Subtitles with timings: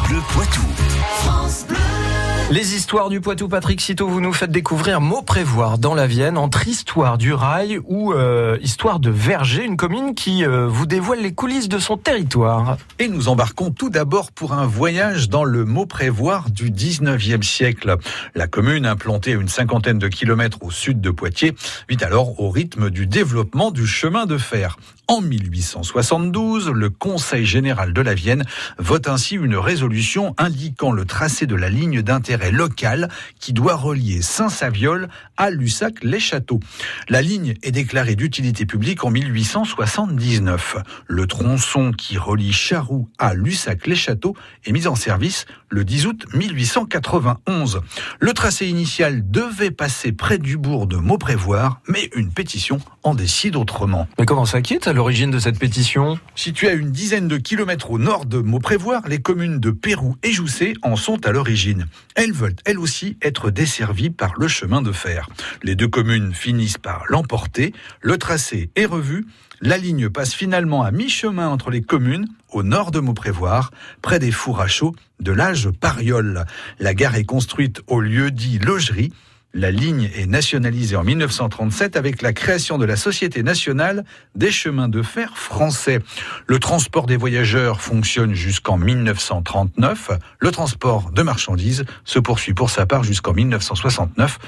[0.00, 2.29] France Bleu Poitou.
[2.50, 6.66] Les histoires du Poitou, Patrick Citeau, vous nous faites découvrir Mauprévoir dans la Vienne, entre
[6.66, 11.32] histoire du rail ou euh, histoire de Verger, une commune qui euh, vous dévoile les
[11.32, 12.76] coulisses de son territoire.
[12.98, 17.98] Et nous embarquons tout d'abord pour un voyage dans le Mauprévoir du 19e siècle.
[18.34, 21.54] La commune, implantée à une cinquantaine de kilomètres au sud de Poitiers,
[21.88, 24.76] vit alors au rythme du développement du chemin de fer.
[25.06, 28.44] En 1872, le Conseil général de la Vienne
[28.78, 34.22] vote ainsi une résolution indiquant le tracé de la ligne d'intérêt local qui doit relier
[34.22, 36.60] Saint-Saviol à Lussac-les-Châteaux.
[37.08, 40.76] La ligne est déclarée d'utilité publique en 1879.
[41.06, 47.82] Le tronçon qui relie Charroux à Lussac-les-Châteaux est mis en service le 10 août 1891.
[48.18, 53.56] Le tracé initial devait passer près du bourg de Mauprévoir, mais une pétition en décide
[53.56, 54.08] autrement.
[54.18, 56.18] Mais comment ça quitte à l'origine de cette pétition?
[56.34, 60.32] Située à une dizaine de kilomètres au nord de Mauprévoir, les communes de Pérou et
[60.32, 61.86] Jousset en sont à l'origine.
[62.14, 65.28] Elles veulent elles aussi être desservies par le chemin de fer.
[65.62, 69.26] Les deux communes finissent par l'emporter, le tracé est revu,
[69.60, 74.32] la ligne passe finalement à mi-chemin entre les communes, au nord de Mauprévoir, près des
[74.32, 76.46] fours à chaud de l'âge Pariole.
[76.78, 79.12] La gare est construite au lieu dit Logerie,
[79.52, 84.88] la ligne est nationalisée en 1937 avec la création de la Société nationale des chemins
[84.88, 86.00] de fer français.
[86.46, 90.12] Le transport des voyageurs fonctionne jusqu'en 1939.
[90.38, 94.38] Le transport de marchandises se poursuit pour sa part jusqu'en 1969.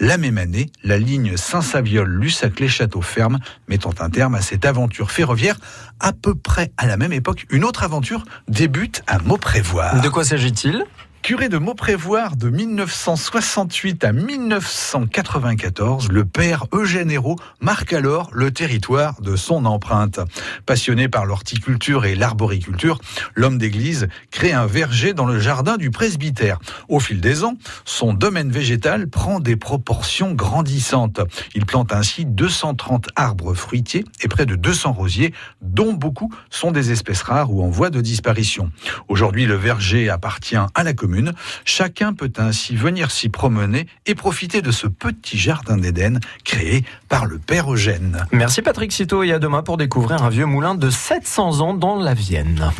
[0.00, 5.56] La même année, la ligne Saint-Saviol-Lussac-les-Châteaux ferme, mettant un terme à cette aventure ferroviaire.
[6.00, 10.00] À peu près à la même époque, une autre aventure débute à Mauprévoir.
[10.00, 10.84] De quoi s'agit-il?
[11.22, 19.20] Curé de Mauprévoir de 1968 à 1994, le père Eugène Hérault marque alors le territoire
[19.20, 20.18] de son empreinte.
[20.66, 22.98] Passionné par l'horticulture et l'arboriculture,
[23.36, 26.58] l'homme d'église crée un verger dans le jardin du presbytère.
[26.88, 31.20] Au fil des ans, son domaine végétal prend des proportions grandissantes.
[31.54, 36.90] Il plante ainsi 230 arbres fruitiers et près de 200 rosiers, dont beaucoup sont des
[36.90, 38.72] espèces rares ou en voie de disparition.
[39.06, 41.32] Aujourd'hui, le verger appartient à la commune.
[41.64, 47.26] Chacun peut ainsi venir s'y promener et profiter de ce petit jardin d'Éden créé par
[47.26, 48.26] le Père Eugène.
[48.32, 51.96] Merci Patrick Citeau et à demain pour découvrir un vieux moulin de 700 ans dans
[51.96, 52.70] la Vienne.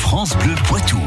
[0.00, 0.98] France Bleu Poitou.